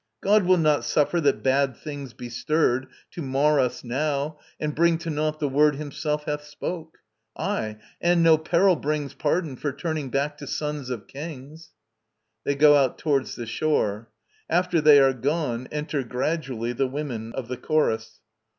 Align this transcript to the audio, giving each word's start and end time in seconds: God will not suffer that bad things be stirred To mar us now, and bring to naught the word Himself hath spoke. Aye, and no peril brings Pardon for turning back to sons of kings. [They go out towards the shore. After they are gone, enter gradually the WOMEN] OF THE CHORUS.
God 0.19 0.45
will 0.45 0.57
not 0.57 0.83
suffer 0.83 1.21
that 1.21 1.43
bad 1.43 1.77
things 1.77 2.13
be 2.13 2.27
stirred 2.27 2.87
To 3.11 3.21
mar 3.21 3.59
us 3.59 3.83
now, 3.83 4.39
and 4.59 4.73
bring 4.73 4.97
to 4.97 5.11
naught 5.11 5.39
the 5.39 5.47
word 5.47 5.75
Himself 5.75 6.23
hath 6.23 6.43
spoke. 6.43 6.97
Aye, 7.37 7.77
and 8.01 8.23
no 8.23 8.39
peril 8.39 8.75
brings 8.75 9.13
Pardon 9.13 9.55
for 9.57 9.71
turning 9.71 10.09
back 10.09 10.39
to 10.39 10.47
sons 10.47 10.89
of 10.89 11.05
kings. 11.05 11.73
[They 12.45 12.55
go 12.55 12.75
out 12.75 12.97
towards 12.97 13.35
the 13.35 13.45
shore. 13.45 14.09
After 14.49 14.81
they 14.81 14.99
are 14.99 15.13
gone, 15.13 15.67
enter 15.71 16.01
gradually 16.01 16.73
the 16.73 16.87
WOMEN] 16.87 17.33
OF 17.35 17.47
THE 17.47 17.57
CHORUS. 17.57 18.21